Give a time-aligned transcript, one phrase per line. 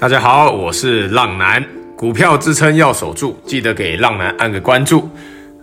[0.00, 1.60] 大家好，我是浪男，
[1.96, 5.10] 股票支撑要守住，记得给浪男按个关注。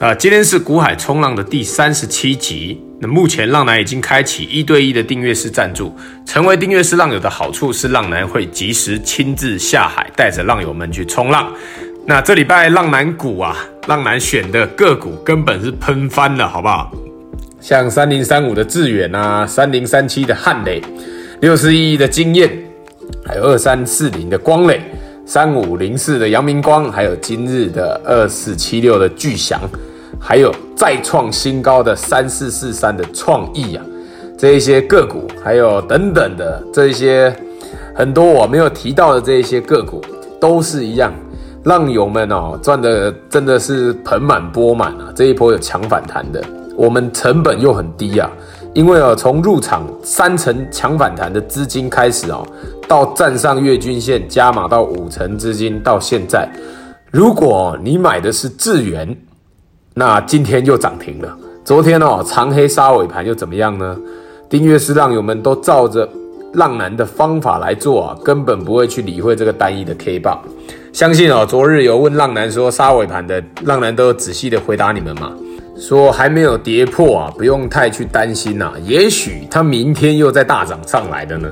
[0.00, 2.82] 啊、今天是股海冲浪的第三十七集。
[3.00, 5.94] 那目前浪男已经开启一对一的订阅式赞助，
[6.26, 11.52] 成为订阅式浪友的好处是，浪男会及时亲自下海，带着浪友们去冲浪。
[12.04, 13.56] 那这礼拜浪男股啊，
[13.86, 16.90] 浪男选的个股根本是喷翻了，好不好？
[17.60, 20.82] 像三零三五的致远啊，三零三七的汉磊，
[21.40, 22.50] 六四一一的晶砚。
[23.24, 24.80] 还有二三四零的光磊，
[25.24, 29.60] 三五零四的阳明光，还有今日的二四七六的巨祥，
[30.20, 33.84] 还有再创新高的三四四三的创意啊，
[34.36, 37.34] 这一些个股，还有等等的这一些
[37.94, 40.02] 很多我没有提到的这一些个股，
[40.40, 41.12] 都是一样，
[41.64, 46.44] 浪友们哦赚的真的是盆满钵满啊，这一波有强反弹的，
[46.76, 48.30] 我们成本又很低啊。
[48.74, 52.44] 因为哦，从入场三成强反弹的资金开始哦，
[52.86, 56.48] 到站上月均线加码到五成资金到现在，
[57.10, 59.16] 如果你买的是智元，
[59.94, 61.36] 那今天又涨停了。
[61.64, 63.96] 昨天哦，长黑杀尾盘又怎么样呢？
[64.50, 66.08] 订阅式浪友们都照着
[66.52, 70.40] 浪男的方法来做啊，根本不会去理会这个单一的 K 棒。
[70.92, 75.32] 相信哦，昨日有问浪男说杀尾盘的，浪男都有仔细的回答你们嘛。
[75.76, 78.74] 说还没有跌破啊，不用太去担心呐、啊。
[78.84, 81.48] 也许它明天又再大涨上来的呢。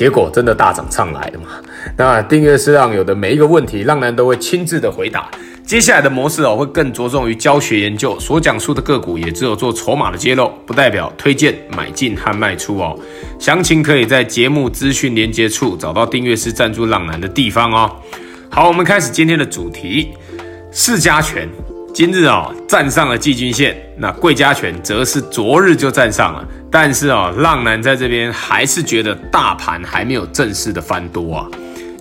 [0.00, 1.48] 结果真的大涨上来了嘛？
[1.94, 5.30] 那订阅式浪友的每一个问题，浪男都会亲自的回答。
[5.62, 12.98] 接下来的模式哦，会更着重于教学研究，所讲述的个股也只有做筹码的揭露，不代表推荐买进和卖出哦。
[13.38, 17.94] 详情可以在节目资讯连接处找到订阅式赞助浪男的地方哦。
[18.48, 20.14] 好，我们开始今天的主题：
[20.72, 21.46] 市加权。
[21.92, 31.46] 今日哦站上了季均线，那贵家权则是昨日就站上了，但是哦浪男在这边还是觉得大盘还没有正式的翻多啊，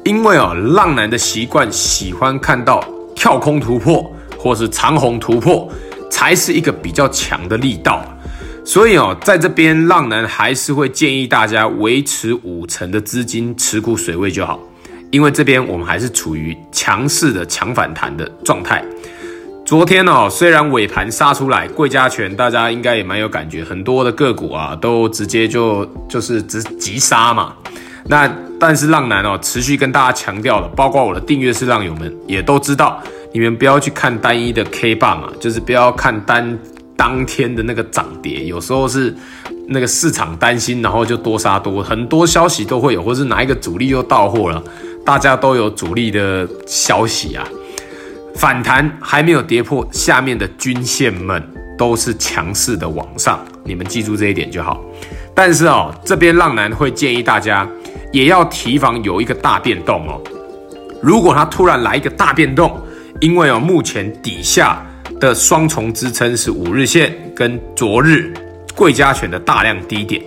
[0.06, 2.84] 因为哦浪男的习惯喜欢看到
[3.16, 5.67] 跳空突破或是长虹突破
[6.11, 8.05] 才是一个比较强的力道，
[8.64, 14.60] 所以哦在这边浪男还是会建议大家维持五成的资金持股水位就好，
[15.10, 18.86] 因为这边我们还是处于强势的强反弹的状态。
[19.70, 27.54] 昨天哦，虽然尾盘杀出来，贵加权大家应该也蛮有感觉，很多的个股啊都直接就就是直急杀嘛。
[28.08, 28.28] 那
[28.60, 33.00] 但是浪男哦，持续跟大家强调了，包括我的订阅式浪友们也都知道，
[33.32, 36.58] 你们不要去看单一的 K 棒啊，就是不要看单
[36.98, 39.16] 当天的那个涨跌，有时候是
[39.68, 44.64] 那个市场担心，然后就多杀多，很多消息都会有，或是哪一个主力又到货了，
[45.06, 47.48] 大家都有主力的消息啊。
[48.36, 51.42] 反弹还没有跌破下面的均线们，
[51.78, 54.82] 都是强势的往上，你们记住这一点就好。
[55.36, 57.68] 但是哦，这边浪男会建议大家
[58.12, 60.22] 也要提防有一个大变动哦。
[61.02, 62.78] 如果它突然来一个大变动，
[63.22, 64.86] 因为哦目前底下
[65.20, 68.34] 的双重支撑是五日线跟昨日
[68.76, 70.22] 贵加权的大量低点，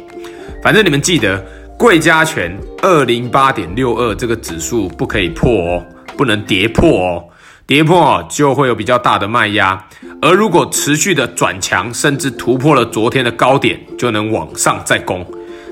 [0.63, 1.43] 反正你们记得
[1.79, 5.87] 贵加权二零八点六二这个指数不可以破哦，
[6.17, 7.25] 不能跌破哦。
[7.65, 9.83] 跌破就会有比较大的卖压，
[10.21, 15.25] 而如果持续的转强，甚至突破了昨天的高点，就能往上再攻，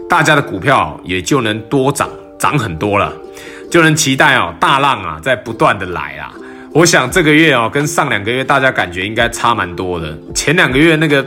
[0.08, 2.08] 大家的股票也就能多涨，
[2.38, 3.12] 涨很多了，
[3.70, 6.32] 就能期待哦大浪啊在不断的来啊。
[6.72, 11.26] 我想这个月哦跟上两个月大家感觉应该差蛮多的，前两个月那个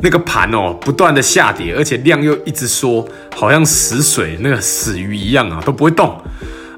[0.00, 6.20] 那个盘哦不断的下跌，而且量又一直缩，好像死水那个死鱼一样啊都不会动，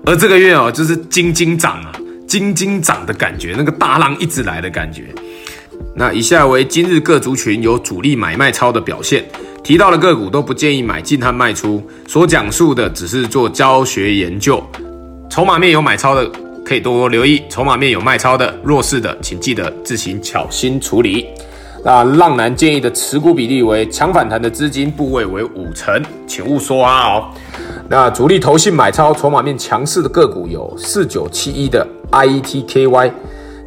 [0.04, 1.90] 而这个月哦就是金金涨啊。
[2.26, 5.14] 金金涨的感觉，那个大浪一直来的感觉。
[5.96, 9.24] 那以下为今日各族群有主力买卖超的表现，
[9.62, 14.62] 提到的个股都不建议买进和卖出，所讲述的只是做教学研究。
[15.30, 16.30] 筹码面有买超的
[16.64, 21.26] 可以多多留意，筹码面有卖超的弱势的，请记得自行小心处理。
[21.84, 27.28] 那浪男建议的持股比例为强反弹的资金部位为五成，请勿梭哈哦。
[27.90, 33.12] 那主力投信买超筹码面强势的个股有四九七一的 IETKY。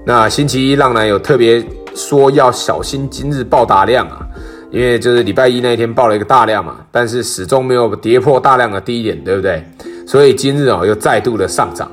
[0.05, 1.61] 那星期一浪男有特别
[1.93, 4.25] 说要小心今日爆大量啊，
[4.71, 9.61] 因为就是礼拜一那一天爆了一个大量嘛，但是始终没有跌破大量的低点，对不对？
[10.07, 11.91] 所以今日啊又再度的上涨。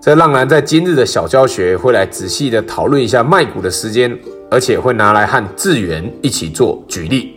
[0.00, 4.16] 这浪男在今日的小教学会来仔细的讨论一下卖股的时间，
[4.50, 7.34] 而且会拿来和智源一起做举例。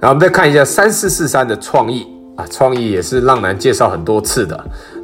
[0.00, 2.06] 然后我们再看一下三四四三的创意。
[2.36, 4.56] 啊，创意也是浪男介绍很多次的，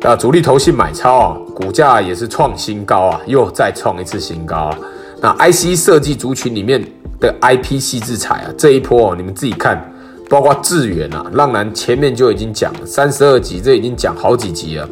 [0.03, 4.79] 啊，主力投信买超啊，股价也是创新高啊，又再创一次新高啊。
[5.21, 6.83] 那 IC 设计族群里面
[7.21, 9.93] 的 IP 矽智财啊，这一波，你们自己看，
[10.29, 14.89] 包括智远啊，浪男前面就已经讲了三十二集，这已经讲好几集了。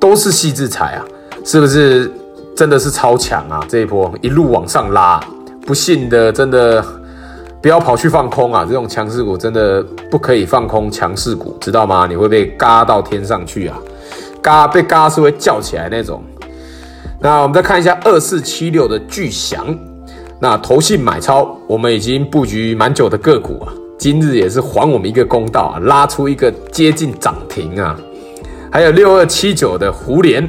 [0.00, 1.04] 都是矽智财啊，
[1.44, 2.08] 是不是
[2.56, 3.60] 真的是超强啊？
[3.68, 5.20] 这一波一路往上拉，
[5.66, 6.84] 不信的真的
[7.60, 8.64] 不要跑去放空啊！
[8.64, 12.06] 这种强势股真的不可以放空，强势股知道吗？
[12.08, 13.76] 你会被嘎到天上去啊！
[14.40, 16.22] 嘎被嘎是会叫起来那种。
[17.20, 19.76] 那我们再看一下二四七六的巨翔，
[20.40, 27.98] 那投信买超，我们已经布局蛮久的个股啊，今日也是还我们一个公道啊，拉出一个接近涨停啊。
[28.70, 30.48] 还有六二七九的胡连，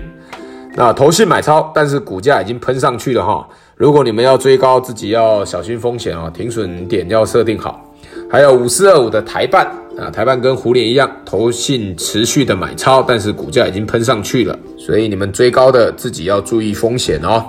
[0.75, 3.45] 那投信买超，但是股价已经喷上去了哈。
[3.75, 7.83] 如果你们要追高，自己要小心风险哦，停损点要设定好。
[8.31, 9.65] 还有五四二五的台半
[9.97, 17.43] 啊，台半跟胡连一样，投信持续的买超，但是股价已经喷上去了，所以你们追高的自己要注意风险哦。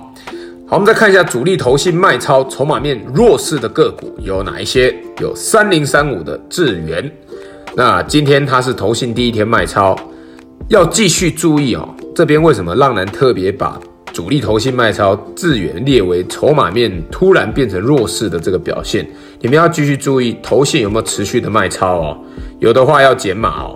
[0.66, 4.94] 好，我们再看一下主力投信卖超筹码面弱势的个股有哪一些？
[5.20, 7.10] 有三零三五的智原，
[7.76, 9.94] 那今天它是投信第一天卖超，
[10.68, 11.86] 要继续注意哦。
[12.20, 13.80] 这边为什么浪男特别把
[14.12, 19.08] 主力投信卖超智远列为筹码面突然变成弱势的这个表现，
[19.40, 22.18] 你们要继续注意投信有没有持续的卖超哦，
[22.58, 23.74] 有的话要减码哦。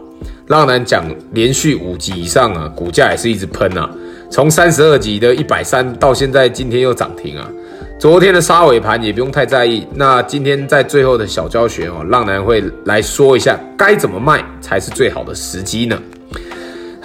[0.49, 3.89] 浪男讲连续五级以上啊，股价也是一直喷啊，
[4.31, 7.51] 从三十二级的一百三到现在今天又涨停啊，
[7.99, 9.87] 昨天的杀尾盘也不用太在意。
[9.95, 15.99] 那今天在最后的小教学哦，浪男会来说一下该怎么卖才是最好的时机呢？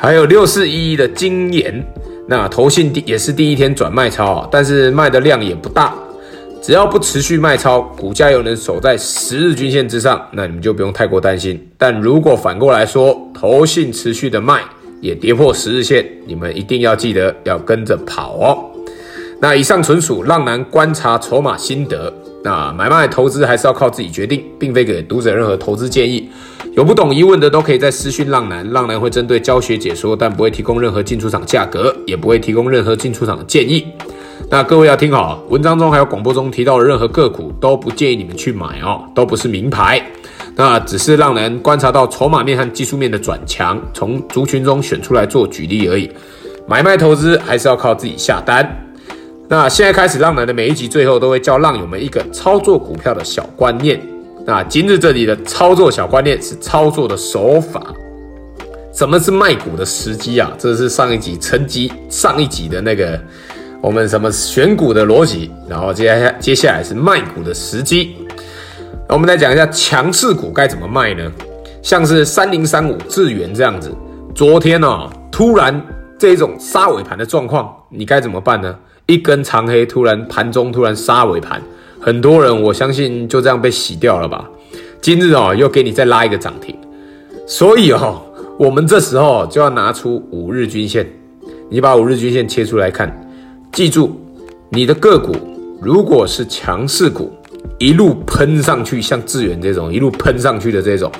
[0.02, 1.86] 还有六四一一的晶炎。
[2.26, 5.94] 那投信第也是第一天转卖超啊，但是卖的量也不大，
[6.62, 11.60] 只要不持续卖超，股价又能守在十日均线之上，那你们就不用太过担心。
[11.78, 14.62] 但如果反过来说，投信持续的卖，
[15.02, 18.72] 也跌破十日线，你们一定要记得要跟着跑哦。
[19.42, 22.14] 那以上纯属浪男观察筹码心得，
[22.44, 26.30] 那买卖投资还是要靠自己决定，并非给读者任何投资建议。
[26.74, 33.86] 有不懂疑问的都可以在私讯浪男，浪男会针对教学解说，但不会提供任何进出场价格，也不会提供任何进出场的建议。
[34.50, 40.02] 那各位要听好，文章中还有广播中提到的任何个股都不建议你们去买哦，都不是名牌。
[40.56, 46.10] 那只是浪男观察到筹码面和技术面的转强，从族群中选出来做举例而已。
[46.68, 48.89] 买卖投资还是要靠自己下单。
[49.52, 54.00] 那现在开始，浪男的每一集最后都会教浪友们一个操作股票的小观念。
[54.46, 57.82] 那今日这里的操作小观念是操作的手法，
[58.94, 60.52] 什么是卖股的时机啊？
[60.60, 63.20] 这是上一集成绩上一集的那个
[63.82, 68.18] 我们什么选股的逻辑，然后接下接下来是卖股的时机。
[69.08, 71.24] 那我们来讲一下强势股该怎么卖呢？
[71.82, 73.92] 像是三零三五智原这样子，
[74.36, 75.84] 昨天哦，突然
[76.20, 78.76] 这种杀尾盘的状况，你该怎么办呢？
[79.10, 81.60] 一根长黑，突然盘中突然杀尾盘。
[82.00, 84.48] 很多人我相信就这样被洗掉了吧。
[85.02, 86.76] 今日哦，又给你再拉一个涨停，
[87.48, 88.22] 所以哦，
[88.60, 91.10] 我们这时候就要拿出五日均线，
[91.70, 93.12] 你把五日均线切出来看，
[93.72, 94.16] 记住，
[94.70, 95.36] 你的个股
[95.82, 97.34] 如果是强势股，
[97.80, 101.12] 一路喷上去，像智远这种一路喷上去的这种，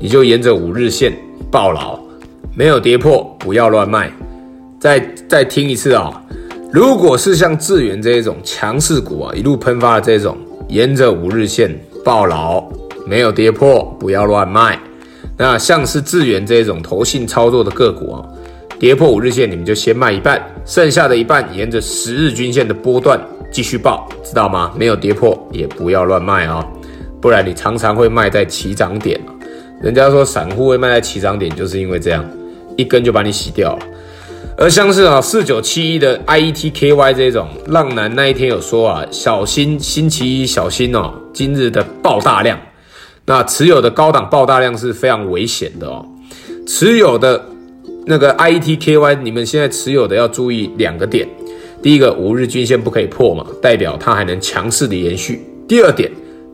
[0.00, 1.16] 你就沿着五日线
[1.48, 1.96] 抱牢，
[2.56, 4.10] 没有跌破不要乱卖。
[4.80, 6.35] 再再听一次啊、哦。
[6.76, 10.36] 如果是像智源这一种强势股啊，一路喷发的这种，
[10.68, 11.74] 沿着五日线
[12.04, 12.62] 爆牢，
[13.06, 14.78] 没有跌破，不要乱卖。
[15.38, 18.22] 那像是智源这种投信操作的个股啊，
[18.78, 23.18] 跌破五日线，你们就先卖一半，剩下的一半沿着十日均线的波段
[23.50, 24.70] 继续爆，知道吗？
[24.76, 26.60] 没有跌破也不要乱卖啊、哦，
[27.22, 29.18] 不然你常常会卖在起涨点。
[29.80, 32.22] 人家说散户会卖在起涨点，就是因为这样，
[32.76, 33.78] 一根就把你洗掉了。
[34.58, 42.58] 而像是啊四九七一的 IETKY 这种浪男那一天有说啊，小心星期一小心哦，今日的爆大量，
[43.26, 46.02] 那持有的高档爆大量是非常危险的哦。
[46.66, 47.44] 持有的
[48.06, 51.28] 那个 IETKY，你们现在持有的要注意两个点：
[51.82, 55.34] 第一个，五日均线不可以破嘛，代表它还能强势的延续；
[55.68, 56.10] 第二点，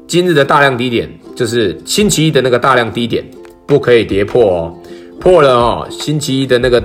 [0.09, 3.25] 今日的大量低点就是星期一的那个大量低点
[3.65, 4.75] 不可以跌破哦，
[5.21, 6.83] 破了哦，星期一的那个。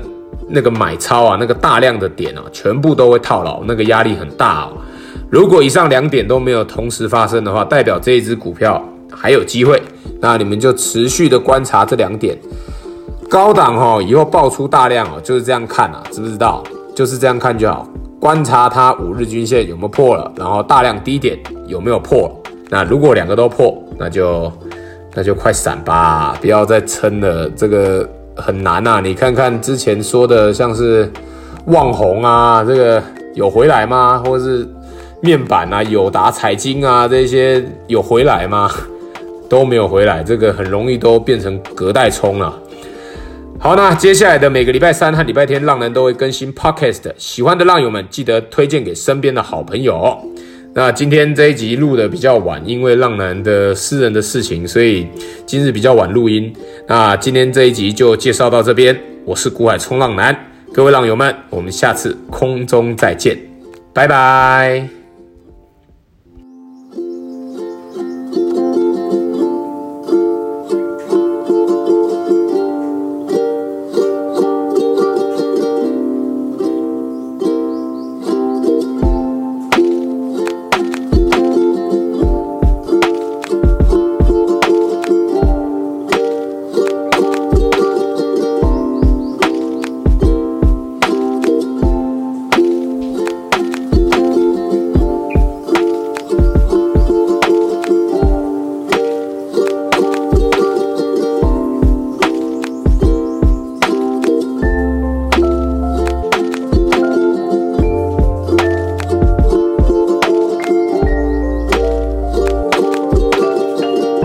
[0.49, 4.73] 那个买超啊，那个大量的点啊，全部都会套牢，那个压力很大哦。
[5.29, 9.81] 如果以上两点都没有同时发生的话，代表这一只股票还有机会。
[10.21, 12.37] 那你们就持续的观察这两点。
[13.29, 16.63] 高档哦，以后爆出大量哦，就是这样看啊，知不知道？
[16.95, 17.85] 就是这样看就好。
[18.19, 21.37] 观察它五日均线有没有破了，然后大量低点
[21.67, 22.31] 有没有破。
[22.69, 24.51] 那如果两个都破，那就
[25.13, 27.49] 那就快闪吧，不要再撑了。
[27.49, 28.09] 这个。
[28.37, 31.11] 很难呐、啊，你看看之前说的，像是
[31.65, 33.03] 旺宏啊，这个
[33.33, 34.21] 有回来吗？
[34.23, 34.67] 或者是
[35.21, 38.71] 面板啊，友达、彩晶啊，这些有回来吗？
[39.49, 42.53] 都没有回来，这个很容易都变成隔代冲了。
[43.59, 47.11] 好，那接下来的每个礼拜三和礼拜天，浪人都会更新 Podcast。
[47.17, 50.15] 喜欢的浪友们，记得推荐给身边的好朋友。
[50.77, 55.07] 那今天这一集录的比较晚，因为浪男的私人的事情，所以
[55.43, 56.53] 今日比较晚录音。
[56.87, 60.37] 那今天这一集就介绍到这边，我是股海冲浪男，
[60.71, 63.35] 各位浪友们，我们下次空中再见，
[63.91, 64.96] 拜拜。